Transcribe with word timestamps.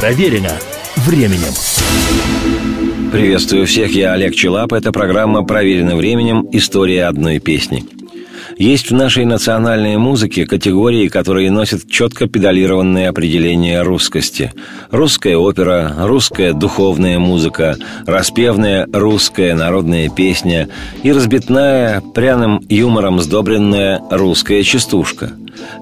Проверено 0.00 0.58
временем. 0.96 1.52
Приветствую 3.12 3.66
всех, 3.66 3.94
я 3.94 4.14
Олег 4.14 4.34
Челап. 4.34 4.72
Это 4.72 4.92
программа 4.92 5.44
«Проверено 5.44 5.94
временем. 5.94 6.48
История 6.52 7.04
одной 7.04 7.38
песни». 7.38 7.84
Есть 8.60 8.90
в 8.90 8.94
нашей 8.94 9.24
национальной 9.24 9.96
музыке 9.96 10.44
категории, 10.44 11.08
которые 11.08 11.50
носят 11.50 11.90
четко 11.90 12.26
педалированные 12.26 13.08
определения 13.08 13.80
русскости. 13.80 14.52
Русская 14.90 15.38
опера, 15.38 15.94
русская 16.00 16.52
духовная 16.52 17.18
музыка, 17.18 17.78
распевная 18.06 18.86
русская 18.92 19.54
народная 19.54 20.10
песня 20.10 20.68
и 21.02 21.10
разбитная, 21.10 22.02
пряным 22.14 22.60
юмором 22.68 23.20
сдобренная 23.20 24.02
русская 24.10 24.62
частушка. 24.62 25.32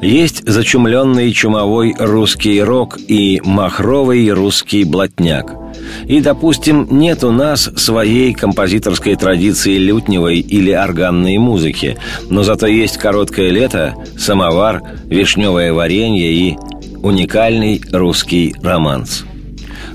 Есть 0.01 0.49
зачумленный 0.49 1.33
чумовой 1.33 1.97
русский 1.99 2.63
рок 2.63 2.97
и 2.97 3.41
махровый 3.45 4.31
русский 4.31 4.85
блатняк– 4.85 5.53
и, 6.07 6.21
допустим, 6.21 6.87
нет 6.91 7.25
у 7.25 7.31
нас 7.31 7.71
своей 7.77 8.33
композиторской 8.33 9.17
традиции 9.17 9.77
лютневой 9.77 10.39
или 10.39 10.71
органной 10.71 11.39
музыки, 11.39 11.99
но 12.29 12.43
зато 12.43 12.67
есть 12.67 12.97
короткое 12.99 13.51
лето, 13.51 13.95
самовар, 14.17 14.83
вишневое 15.07 15.73
варенье 15.73 16.33
и 16.33 16.57
уникальный 17.03 17.81
русский 17.93 18.55
романс. 18.63 19.25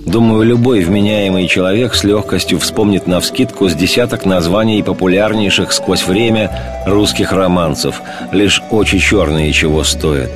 Думаю, 0.05 0.43
любой 0.43 0.83
вменяемый 0.83 1.47
человек 1.47 1.95
с 1.95 2.03
легкостью 2.03 2.59
вспомнит 2.59 3.07
на 3.07 3.21
вскидку 3.21 3.69
с 3.69 3.73
десяток 3.73 4.25
названий 4.25 4.83
популярнейших 4.83 5.71
сквозь 5.71 6.05
время 6.05 6.51
русских 6.85 7.31
романсов, 7.31 8.01
лишь 8.31 8.61
очи 8.69 8.99
черные 8.99 9.53
чего 9.53 9.83
стоят. 9.83 10.29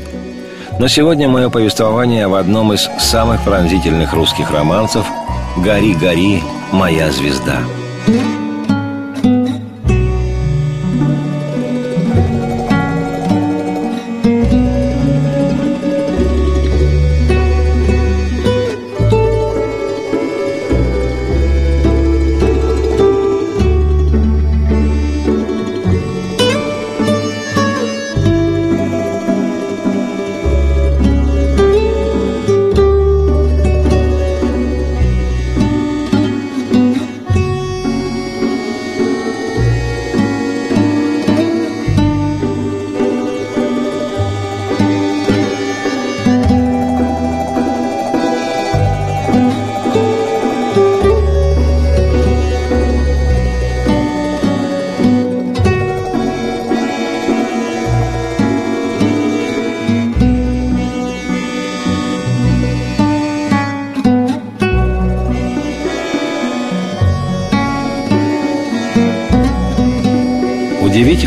Но 0.79 0.87
сегодня 0.87 1.27
мое 1.27 1.49
повествование 1.49 2.27
в 2.27 2.35
одном 2.35 2.71
из 2.71 2.89
самых 2.99 3.43
пронзительных 3.43 4.13
русских 4.13 4.51
романсов– 4.51 5.05
«Гори, 5.63 5.93
гори, 5.93 6.43
моя 6.73 7.11
звезда». 7.11 7.65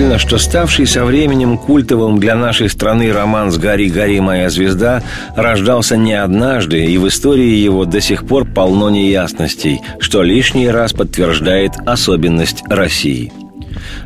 Удивительно, 0.01 0.19
что 0.19 0.39
ставший 0.39 0.87
со 0.87 1.05
временем 1.05 1.59
культовым 1.59 2.19
для 2.19 2.35
нашей 2.35 2.71
страны 2.71 3.13
роман 3.13 3.51
«Гори, 3.51 3.91
гори, 3.91 4.19
моя 4.19 4.49
звезда» 4.49 5.03
рождался 5.37 5.99
не 5.99 6.15
однажды, 6.15 6.87
и 6.87 6.97
в 6.97 7.07
истории 7.07 7.57
его 7.57 7.85
до 7.85 8.01
сих 8.01 8.27
пор 8.27 8.47
полно 8.47 8.89
неясностей, 8.89 9.83
что 9.99 10.23
лишний 10.23 10.71
раз 10.71 10.95
подтверждает 10.95 11.73
особенность 11.85 12.65
России– 12.67 13.31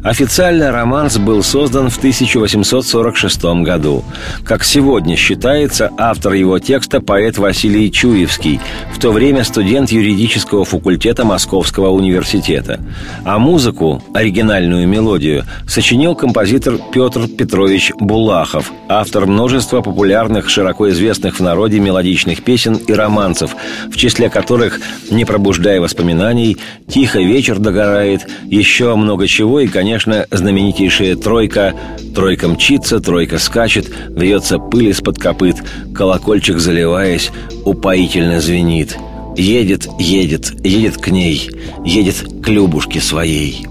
Официально 0.04 0.70
романс 0.70 1.16
был 1.16 1.42
создан 1.42 1.88
в 1.88 1.96
1846 1.96 3.42
году. 3.62 4.04
Как 4.44 4.62
сегодня 4.62 5.16
считается, 5.16 5.90
автор 5.96 6.34
его 6.34 6.58
текста– 6.58 7.00
поэт 7.00 7.38
Василий 7.38 7.90
Чуевский, 7.90 8.60
в 8.92 8.98
то 9.00 9.12
время 9.12 9.44
студент 9.44 9.90
юридического 9.90 10.66
факультета 10.66 11.24
Московского 11.24 11.88
университета. 11.88 12.80
А 13.24 13.38
музыку, 13.38 14.02
оригинальную 14.12 14.86
мелодию, 14.86 15.46
сочинил 15.66 16.14
композитор 16.14 16.78
Петр 16.92 17.26
Петрович 17.26 17.90
Булахов, 17.98 18.70
автор 18.90 19.24
множества 19.24 19.80
популярных, 19.80 20.50
широко 20.50 20.90
известных 20.90 21.36
в 21.36 21.42
народе 21.42 21.80
мелодичных 21.80 22.44
песен 22.44 22.74
и 22.74 22.92
романсов, 22.92 23.56
в 23.90 23.96
числе 23.96 24.28
которых 24.28 24.80
«Не 25.10 25.24
пробуждая 25.24 25.80
воспоминаний», 25.80 26.58
«Тихо 26.88 27.20
вечер 27.20 27.58
догорает», 27.58 28.28
еще 28.50 28.94
много 28.96 29.26
чего 29.26 29.60
и, 29.60 29.66
конечно, 29.66 29.93
конечно, 29.94 30.26
знаменитейшая 30.32 31.14
тройка 31.14 31.72
«Тройка 32.16 32.48
мчится, 32.48 32.98
тройка 32.98 33.38
скачет, 33.38 33.86
вьется 34.08 34.58
пыль 34.58 34.88
из-под 34.88 35.18
копыт, 35.18 35.56
колокольчик 35.94 36.58
заливаясь, 36.58 37.30
упоительно 37.64 38.40
звенит». 38.40 38.96
Едет, 39.36 39.86
едет, 40.00 40.52
едет 40.64 40.96
к 40.96 41.08
ней, 41.08 41.48
едет 41.84 42.24
к 42.42 42.48
Любушке 42.48 43.00
своей. 43.00 43.66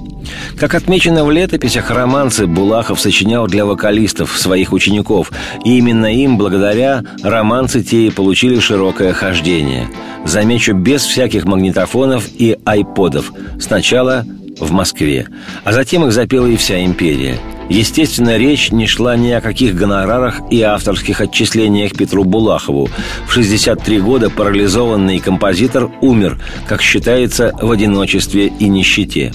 Как 0.57 0.75
отмечено 0.75 1.25
в 1.25 1.31
летописях, 1.31 1.91
романсы 1.91 2.47
Булахов 2.47 3.01
сочинял 3.01 3.47
для 3.47 3.65
вокалистов, 3.65 4.37
своих 4.37 4.71
учеников, 4.71 5.29
и 5.65 5.77
именно 5.77 6.05
им, 6.05 6.37
благодаря, 6.37 7.03
романсы 7.21 7.83
те 7.83 8.07
и 8.07 8.11
получили 8.11 8.59
широкое 8.59 9.11
хождение. 9.11 9.89
Замечу, 10.25 10.73
без 10.73 11.03
всяких 11.03 11.43
магнитофонов 11.43 12.29
и 12.37 12.57
айподов. 12.65 13.33
Сначала 13.59 14.25
в 14.59 14.71
Москве, 14.71 15.27
а 15.63 15.73
затем 15.73 16.05
их 16.05 16.11
запела 16.11 16.47
и 16.47 16.55
вся 16.55 16.83
империя. 16.83 17.37
Естественно, 17.69 18.37
речь 18.37 18.71
не 18.71 18.87
шла 18.87 19.15
ни 19.15 19.31
о 19.31 19.41
каких 19.41 19.75
гонорарах 19.75 20.41
и 20.51 20.61
авторских 20.61 21.21
отчислениях 21.21 21.93
Петру 21.93 22.23
Булахову. 22.23 22.89
В 23.27 23.31
63 23.31 23.99
года 24.01 24.29
парализованный 24.29 25.19
композитор 25.19 25.89
умер, 26.01 26.39
как 26.67 26.81
считается, 26.81 27.51
в 27.61 27.71
одиночестве 27.71 28.47
и 28.47 28.67
нищете. 28.67 29.31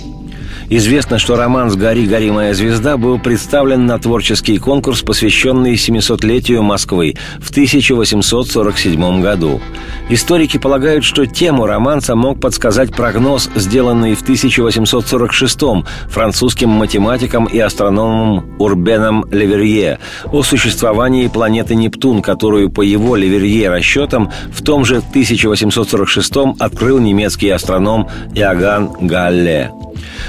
Известно, 0.71 1.19
что 1.19 1.37
роман 1.37 1.71
«Гори, 1.71 2.07
гори, 2.07 2.31
моя 2.31 2.53
звезда» 2.53 2.99
был 2.99 3.19
представлен 3.19 3.87
на 3.87 3.99
творческий 3.99 4.59
конкурс, 4.59 5.01
посвященный 5.01 5.75
700-летию 5.75 6.63
Москвы 6.63 7.15
в 7.41 7.51
1847 7.51 9.23
году. 9.23 9.63
Историки 10.11 10.57
полагают, 10.57 11.05
что 11.05 11.27
тему 11.27 11.67
романса 11.67 12.17
мог 12.17 12.41
подсказать 12.41 12.95
прогноз, 12.95 13.51
сделанный 13.55 14.15
в 14.15 14.23
1846 14.23 15.61
французским 16.09 16.71
математиком 16.71 17.45
и 17.45 17.59
астрономом 17.59 18.57
Урбеном 18.59 19.27
Леверье 19.31 19.99
о 20.33 20.43
существовании 20.43 21.29
планеты 21.29 21.75
Нептун, 21.75 22.23
которую 22.23 22.71
по 22.71 22.81
его 22.81 23.17
Леверье 23.17 23.69
расчетам 23.69 24.33
в 24.51 24.63
том 24.63 24.87
же 24.87 24.97
1846 24.97 26.33
открыл 26.59 26.99
немецкий 26.99 27.51
астроном 27.51 28.09
Иоганн 28.35 28.91
Галле. 29.01 29.73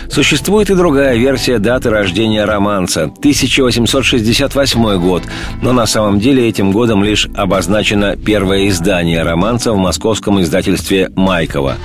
Существует 0.10 0.70
и 0.70 0.76
другая 0.76 1.16
версия 1.18 1.60
даты 1.60 1.90
рождения 1.90 2.46
романса– 2.46 3.04
1868 3.20 5.00
год, 5.00 5.24
но 5.62 5.72
на 5.72 5.86
самом 5.86 6.20
деле 6.20 6.48
этим 6.48 6.72
годом 6.72 7.04
лишь 7.04 7.28
обозначено 7.36 8.16
первое 8.16 8.70
издание 8.70 9.24
романса 9.24 9.69
в 9.74 9.78
московском 9.78 10.41
издательстве 10.41 11.12
Майкова. 11.16 11.75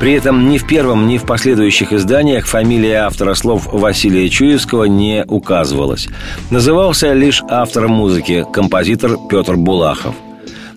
При 0.00 0.12
этом 0.12 0.48
ни 0.48 0.58
в 0.58 0.66
первом, 0.66 1.06
ни 1.06 1.18
в 1.18 1.24
последующих 1.24 1.92
изданиях 1.92 2.46
фамилия 2.46 3.02
автора 3.02 3.34
слов 3.34 3.68
Василия 3.72 4.28
Чуевского 4.28 4.84
не 4.84 5.24
указывалась. 5.26 6.08
Назывался 6.50 7.12
лишь 7.12 7.42
автор 7.48 7.88
музыки– 7.88 8.44
композитор 8.52 9.16
Петр 9.28 9.56
Булахов– 9.56 10.14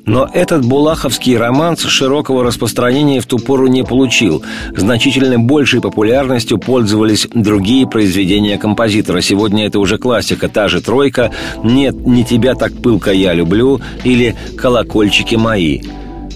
но 0.06 0.30
этот 0.32 0.64
булаховский 0.66 1.36
романс 1.36 1.82
широкого 1.82 2.44
распространения 2.44 3.20
в 3.20 3.26
ту 3.26 3.40
пору 3.40 3.68
не 3.68 3.84
получил. 3.84 4.44
Значительно 4.76 5.40
большей 5.40 5.82
популярностью 5.82 6.60
пользовались 6.60 7.28
другие 7.34 7.88
произведения 7.88 8.58
композитора. 8.58 9.22
Сегодня 9.22 9.66
это 9.66 9.80
уже 9.80 9.98
классика, 9.98 10.48
та 10.48 10.68
же 10.68 10.82
«Тройка», 10.82 11.32
«Нет, 11.64 11.96
не 12.06 12.24
тебя 12.24 12.54
так 12.56 12.74
пылко 12.74 13.12
я 13.12 13.34
люблю» 13.34 13.82
или 14.04 14.36
«Колокольчики 14.58 15.36
мои». 15.36 15.82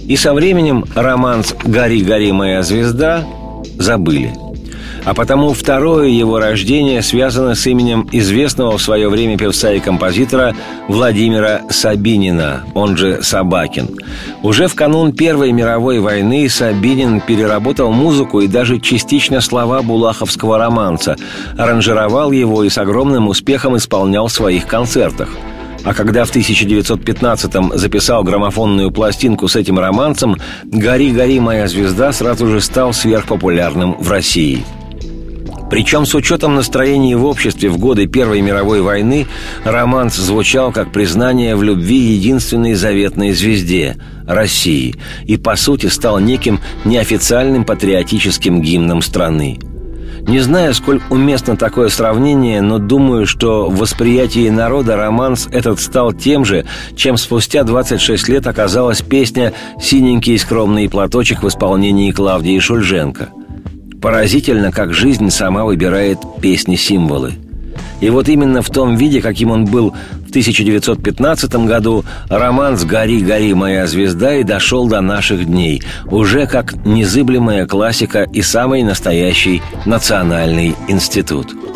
И 0.10 0.18
со 0.18 0.34
временем 0.34 0.84
романс 0.96 1.56
«Гори, 1.64 2.02
гори, 2.02 2.34
моя 2.34 2.62
звезда» 2.64 3.24
забыли– 3.78 4.34
а 5.06 5.14
потому 5.14 5.54
второе 5.54 6.08
его 6.08 6.40
рождение 6.40 7.02
связано 7.02 7.56
с 7.56 7.66
именем 7.68 8.08
известного 8.12 8.78
в 8.78 8.82
свое 8.82 9.10
время 9.10 9.38
певца 9.38 9.72
и 9.72 9.80
композитора 9.80 10.56
Владимира 10.88 11.62
Сабинина, 11.70 12.64
он 12.74 12.98
же 12.98 13.24
Собакин. 13.24 13.88
Уже 14.44 14.68
в 14.68 14.76
канун 14.76 15.14
Первой 15.14 15.52
мировой 15.52 16.00
войны 16.00 16.50
Сабинин 16.50 17.22
переработал 17.22 17.92
музыку 17.92 18.42
и 18.42 18.48
даже 18.48 18.80
частично 18.80 19.42
слова 19.42 19.82
булаховского 19.82 20.58
романса, 20.58 21.16
аранжировал 21.58 22.32
его 22.32 22.64
и 22.64 22.70
с 22.70 22.78
огромным 22.78 23.28
успехом 23.28 23.78
исполнял 23.78 24.28
в 24.28 24.34
своих 24.34 24.68
концертах– 24.68 25.30
а 25.84 25.94
когда 25.94 26.26
в 26.26 26.36
1915-м 26.36 27.78
записал 27.78 28.24
граммофонную 28.24 28.92
пластинку 28.92 29.48
с 29.48 29.56
этим 29.56 29.80
романсом, 29.80 30.38
«Гори, 30.66 31.12
гори, 31.12 31.40
моя 31.40 31.68
звезда» 31.68 32.12
сразу 32.12 32.48
же 32.48 32.62
стал 32.62 32.94
сверхпопулярным 32.94 33.96
в 34.00 34.10
России. 34.10 34.64
Причем 35.70 36.06
с 36.08 36.16
учетом 36.16 36.56
настроений 36.56 37.14
в 37.14 37.26
обществе 37.26 37.70
в 37.70 37.78
годы 37.78 38.08
Первой 38.08 38.42
мировой 38.42 38.82
войны 38.82 39.28
романс 39.64 40.16
звучал 40.16 40.72
как 40.72 40.92
признание 40.92 41.56
в 41.56 41.62
любви 41.62 41.98
единственной 41.98 42.74
заветной 42.74 43.34
звезде– 43.34 43.98
России, 44.28 44.96
и 45.26 45.38
по 45.38 45.56
сути 45.56 45.88
стал 45.88 46.20
неким 46.20 46.60
неофициальным 46.86 47.66
патриотическим 47.66 48.62
гимном 48.62 49.02
страны– 49.02 49.60
не 50.30 50.40
знаю, 50.42 50.76
сколь 50.76 51.02
уместно 51.10 51.58
такое 51.58 51.90
сравнение, 51.90 52.62
но 52.62 52.78
думаю, 52.78 53.26
что 53.26 53.68
в 53.68 53.78
восприятии 53.78 54.48
народа 54.50 54.96
романс 54.96 55.48
этот 55.52 55.80
стал 55.80 56.14
тем 56.14 56.46
же, 56.46 56.66
чем 56.96 57.18
спустя 57.18 57.64
26 57.64 58.30
лет 58.30 58.46
оказалась 58.46 59.02
песня 59.02 59.54
«Синенький 59.82 60.38
скромный 60.38 60.88
платочек» 60.88 61.42
в 61.42 61.48
исполнении 61.48 62.12
Клавдии 62.12 62.60
Шульженко. 62.60 63.30
Поразительно, 64.02 64.72
как 64.72 64.94
жизнь 64.94 65.32
сама 65.32 65.66
выбирает 65.66 66.20
песни-символы– 66.40 67.34
и 68.02 68.10
вот 68.10 68.30
именно 68.30 68.62
в 68.62 68.70
том 68.70 68.96
виде, 68.96 69.22
каким 69.22 69.52
он 69.52 69.66
был 69.66 69.94
в 70.26 70.30
1915 70.30 71.56
году, 71.66 72.06
роман 72.30 72.78
с 72.78 72.86
«Гори, 72.86 73.22
гори, 73.22 73.54
моя 73.54 73.88
звезда» 73.88 74.36
и 74.36 74.44
дошел 74.44 74.88
до 74.88 75.02
наших 75.02 75.46
дней, 75.46 75.82
уже 76.06 76.48
как 76.48 76.86
незыблемая 76.86 77.66
классика 77.66 78.24
и 78.24 78.42
самый 78.42 78.84
настоящий 78.84 79.62
национальный 79.86 80.76
институт– 80.88 81.54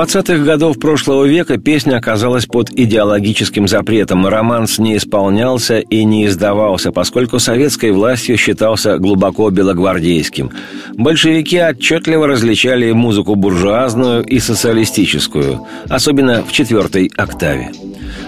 20-х 0.00 0.44
годов 0.44 0.78
прошлого 0.78 1.26
века 1.26 1.58
песня 1.58 1.98
оказалась 1.98 2.46
под 2.46 2.70
идеологическим 2.70 3.68
запретом. 3.68 4.26
Романс 4.26 4.78
не 4.78 4.96
исполнялся 4.96 5.78
и 5.78 6.04
не 6.04 6.24
издавался, 6.24 6.90
поскольку 6.90 7.38
советской 7.38 7.90
властью 7.90 8.38
считался 8.38 8.96
глубоко 8.96 9.50
белогвардейским. 9.50 10.52
Большевики 10.94 11.60
отчетливо 11.60 12.26
различали 12.26 12.92
музыку 12.92 13.34
буржуазную 13.34 14.24
и 14.24 14.38
социалистическую, 14.38 15.66
особенно 15.90 16.42
в 16.44 16.50
четвертой 16.50 17.10
октаве. 17.14 17.70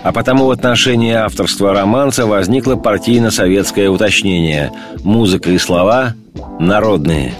А 0.02 0.12
потому 0.12 0.48
в 0.48 0.50
отношении 0.50 1.14
авторства 1.14 1.72
романса 1.72 2.26
возникло 2.26 2.76
партийно-советское 2.76 3.88
уточнение 3.88 4.72
«музыка 5.04 5.50
и 5.50 5.56
слова 5.56 6.16
народные». 6.60 7.32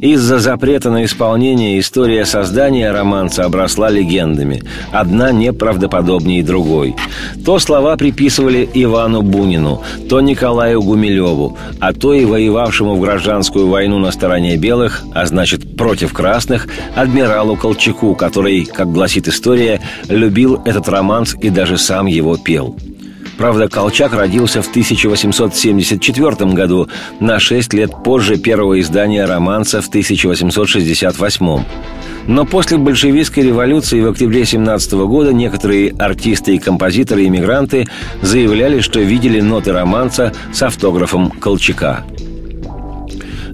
Из-за 0.00 0.38
запрета 0.38 0.90
на 0.90 1.04
исполнение 1.04 1.78
история 1.78 2.24
создания 2.24 2.90
романса 2.90 3.44
обросла 3.44 3.90
легендами, 3.90 4.62
одна 4.92 5.30
неправдоподобнее 5.30 6.42
другой. 6.42 6.96
То 7.44 7.58
слова 7.58 7.98
приписывали 7.98 8.66
Ивану 8.72 9.20
Бунину, 9.20 9.82
то 10.08 10.22
Николаю 10.22 10.80
Гумилеву, 10.80 11.58
а 11.80 11.92
то 11.92 12.14
и 12.14 12.24
воевавшему 12.24 12.96
в 12.96 13.00
гражданскую 13.00 13.68
войну 13.68 13.98
на 13.98 14.10
стороне 14.10 14.56
белых, 14.56 15.04
а 15.12 15.26
значит 15.26 15.76
против 15.76 16.14
красных, 16.14 16.66
адмиралу 16.94 17.56
Колчаку, 17.56 18.14
который, 18.14 18.64
как 18.64 18.90
гласит 18.90 19.28
история, 19.28 19.82
любил 20.08 20.62
этот 20.64 20.88
романс 20.88 21.36
и 21.38 21.50
даже 21.50 21.76
сам 21.76 22.06
его 22.06 22.38
пел– 22.38 22.74
Правда, 23.40 23.68
Колчак 23.70 24.12
родился 24.12 24.60
в 24.60 24.68
1874 24.68 26.52
году, 26.52 26.90
на 27.20 27.40
шесть 27.40 27.72
лет 27.72 27.90
позже 28.04 28.36
первого 28.36 28.78
издания 28.80 29.24
романса 29.24 29.80
в 29.80 29.88
1868. 29.88 31.64
Но 32.26 32.44
после 32.44 32.76
большевистской 32.76 33.44
революции 33.44 34.02
в 34.02 34.10
октябре 34.10 34.44
17 34.44 34.92
года 34.92 35.32
некоторые 35.32 35.94
артисты 35.98 36.54
и 36.54 36.58
композиторы-иммигранты 36.58 37.88
заявляли, 38.20 38.80
что 38.80 39.00
видели 39.00 39.40
ноты 39.40 39.72
романса 39.72 40.34
с 40.52 40.62
автографом 40.62 41.30
Колчака– 41.30 42.04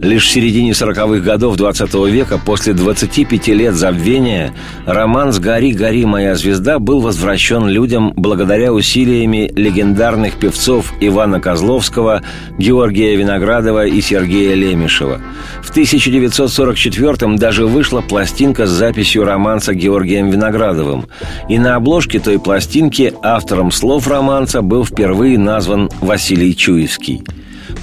Лишь 0.00 0.26
в 0.26 0.30
середине 0.30 0.72
40-х 0.72 1.20
годов 1.20 1.56
20 1.56 1.94
века, 2.10 2.38
после 2.44 2.74
25 2.74 3.48
лет 3.48 3.74
забвения, 3.74 4.52
роман 4.84 5.32
«С 5.32 5.38
гори, 5.38 5.72
гори, 5.72 6.04
моя 6.04 6.34
звезда» 6.34 6.78
был 6.78 7.00
возвращен 7.00 7.66
людям 7.66 8.12
благодаря 8.14 8.72
усилиями 8.72 9.50
легендарных 9.56 10.34
певцов 10.34 10.92
Ивана 11.00 11.40
Козловского, 11.40 12.22
Георгия 12.58 13.16
Виноградова 13.16 13.86
и 13.86 14.00
Сергея 14.00 14.54
Лемешева. 14.54 15.20
В 15.62 15.74
1944-м 15.74 17.36
даже 17.36 17.66
вышла 17.66 18.02
пластинка 18.02 18.66
с 18.66 18.70
записью 18.70 19.24
романса 19.24 19.74
Георгием 19.74 20.30
Виноградовым. 20.30 21.06
И 21.48 21.58
на 21.58 21.76
обложке 21.76 22.20
той 22.20 22.38
пластинки 22.38 23.14
автором 23.22 23.70
слов 23.70 24.06
романса 24.06 24.60
был 24.62 24.84
впервые 24.84 25.38
назван 25.38 25.90
Василий 26.00 26.54
Чуевский– 26.54 27.22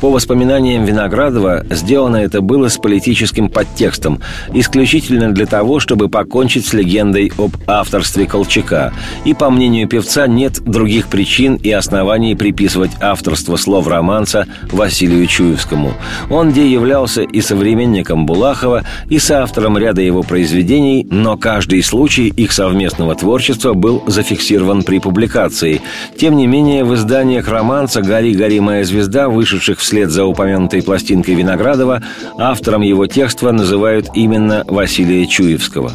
по 0.01 0.11
воспоминаниям 0.11 0.85
Виноградова, 0.85 1.65
сделано 1.69 2.17
это 2.17 2.41
было 2.41 2.69
с 2.69 2.77
политическим 2.77 3.49
подтекстом, 3.49 4.19
исключительно 4.53 5.31
для 5.31 5.45
того, 5.45 5.79
чтобы 5.79 6.09
покончить 6.09 6.65
с 6.65 6.73
легендой 6.73 7.31
об 7.37 7.55
авторстве 7.67 8.25
Колчака. 8.25 8.93
И, 9.25 9.33
по 9.33 9.49
мнению 9.49 9.87
певца, 9.87 10.27
нет 10.27 10.61
других 10.61 11.07
причин 11.07 11.55
и 11.55 11.71
оснований 11.71 12.35
приписывать 12.35 12.91
авторство 13.01 13.55
слов 13.55 13.87
романса 13.87 14.47
Василию 14.71 15.27
Чуевскому. 15.27 15.93
Он 16.29 16.51
где 16.51 16.71
являлся 16.71 17.21
и 17.21 17.41
современником 17.41 18.25
Булахова, 18.25 18.83
и 19.09 19.19
соавтором 19.19 19.77
ряда 19.77 20.01
его 20.01 20.23
произведений, 20.23 21.07
но 21.09 21.37
каждый 21.37 21.81
случай 21.83 22.27
их 22.27 22.51
совместного 22.51 23.15
творчества 23.15 23.73
был 23.73 24.03
зафиксирован 24.07 24.83
при 24.83 24.99
публикации. 24.99 25.81
Тем 26.17 26.37
не 26.37 26.47
менее, 26.47 26.83
в 26.83 26.93
изданиях 26.95 27.47
романса 27.47 28.01
«Гори, 28.01 28.33
гори, 28.33 28.59
моя 28.59 28.83
звезда», 28.83 29.29
вышедших 29.29 29.72
в 29.79 29.81
вслед 29.81 30.09
за 30.09 30.25
упомянутой 30.25 30.83
пластинкой 30.83 31.35
Виноградова, 31.35 32.01
автором 32.37 32.81
его 32.81 33.07
текста 33.07 33.51
называют 33.51 34.09
именно 34.15 34.63
Василия 34.67 35.25
Чуевского. 35.27 35.91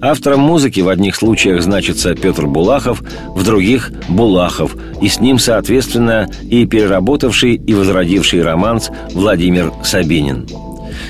Автором 0.00 0.40
музыки 0.40 0.80
в 0.80 0.88
одних 0.88 1.16
случаях 1.16 1.62
значится 1.62 2.14
Петр 2.14 2.46
Булахов, 2.46 3.02
в 3.34 3.44
других– 3.44 3.92
Булахов, 4.08 4.76
и 5.00 5.08
с 5.08 5.20
ним, 5.20 5.38
соответственно, 5.38 6.28
и 6.50 6.66
переработавший 6.66 7.54
и 7.54 7.74
возродивший 7.74 8.42
романс 8.42 8.90
Владимир 9.12 9.72
Сабинин. 9.82 10.46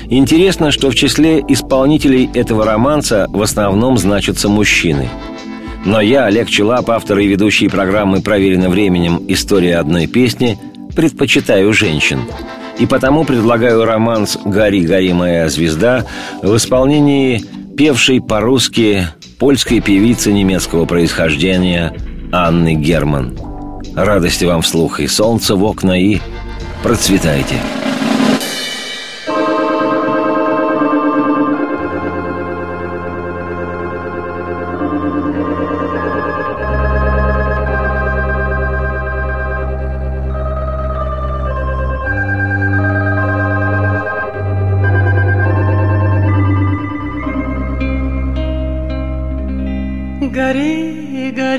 Интересно, 0.09 0.71
что 0.71 0.89
в 0.89 0.95
числе 0.95 1.43
исполнителей 1.47 2.29
этого 2.33 2.65
романса 2.65 3.27
в 3.29 3.41
основном 3.41 3.97
значатся 3.97 4.47
мужчины. 4.47 5.09
Но 5.85 6.01
я, 6.01 6.25
Олег 6.25 6.49
Челап, 6.49 6.89
автор 6.89 7.19
и 7.19 7.27
ведущий 7.27 7.69
программы 7.69 8.21
«Проверено 8.21 8.69
временем. 8.69 9.21
История 9.27 9.77
одной 9.77 10.07
песни», 10.07 10.57
предпочитаю 10.97 11.73
женщин. 11.73 12.21
И 12.79 12.87
потому 12.87 13.23
предлагаю 13.23 13.85
романс 13.85 14.35
«Гори, 14.43 14.81
гори, 14.81 15.13
моя 15.13 15.47
звезда» 15.47 16.05
в 16.41 16.57
исполнении 16.57 17.43
певшей 17.77 18.19
по-русски 18.19 19.07
польской 19.37 19.79
певицы 19.79 20.33
немецкого 20.33 20.85
происхождения 20.85 21.93
Анны 22.31 22.73
Герман. 22.73 23.37
Радости 23.95 24.45
вам 24.45 24.63
вслух 24.63 24.99
и 24.99 25.05
солнца 25.07 25.55
в 25.55 25.63
окна 25.63 26.01
и 26.01 26.19
процветайте! 26.81 27.55
Гори, 27.55 27.86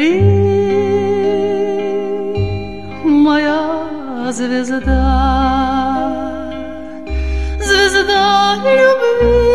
гори, 0.09 0.23
моя 3.05 4.33
звезда, 4.33 4.83
звезда 7.61 8.57
любви. 8.65 9.48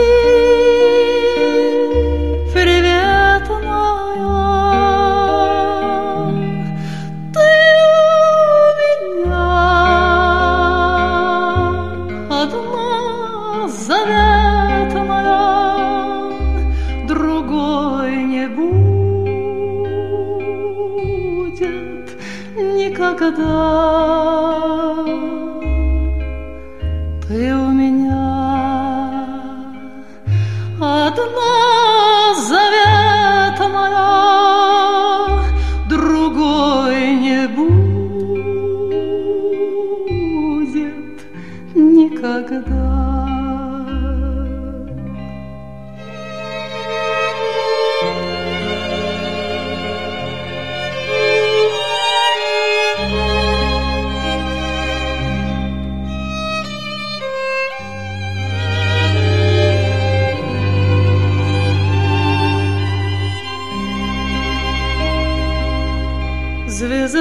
Никогда 23.11 23.43
Ты 27.27 27.55
у 27.55 27.71
меня 27.71 27.83
одна 27.83 27.92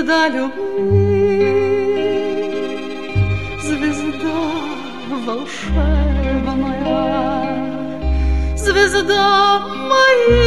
звезда 0.03 0.29
любви, 0.29 1.47
звезда 3.63 4.43
волшебная, 5.27 6.47
звезда 8.57 9.61
моих. 9.61 10.42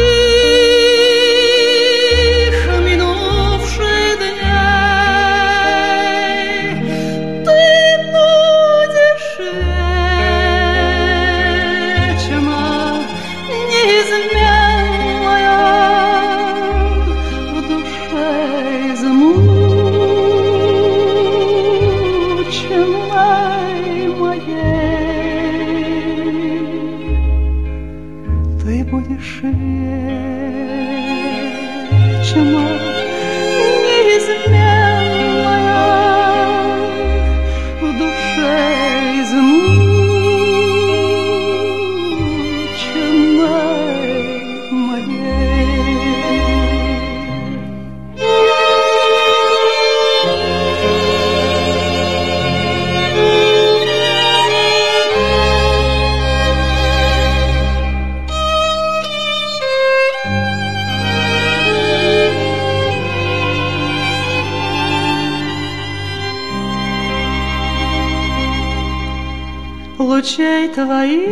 Твоих 70.86 71.30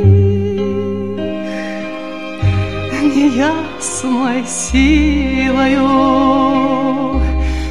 неясной 3.14 4.44
силою. 4.48 5.90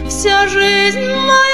Вся 0.09 0.47
жизнь 0.47 1.01
моя 1.01 1.52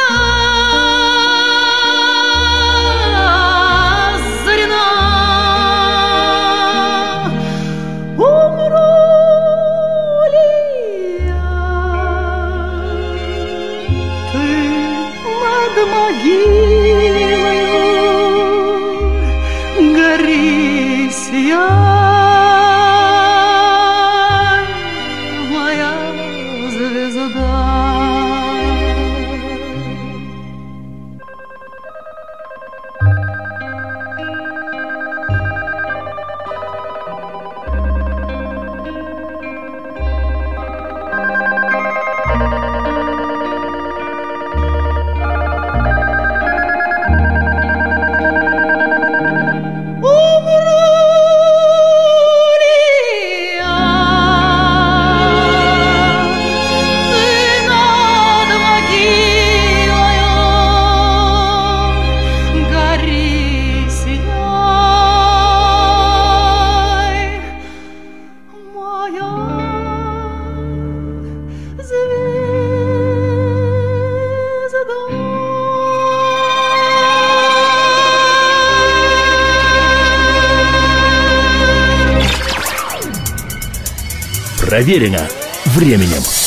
Проверено 84.78 85.28
временем. 85.64 86.37